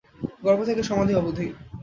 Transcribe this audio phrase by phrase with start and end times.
[0.43, 1.47] গর্ভ থেকে সমাধি অবধি।